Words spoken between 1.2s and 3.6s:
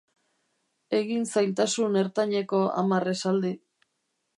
zailtasun ertaineko hamar esaldi.